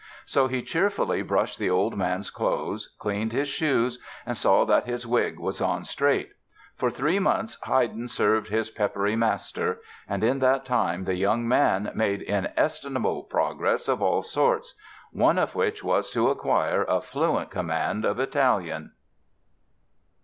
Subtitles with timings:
[0.25, 5.05] So he cheerfully brushed the old gentleman's clothes, cleaned his shoes and saw that his
[5.05, 6.31] wig was on straight.
[6.75, 9.79] For three months Haydn served his peppery master.
[10.09, 15.83] And in that time the young man made inestimable progress of all sorts—one of which
[15.83, 18.93] was to acquire a fluent command of Italian.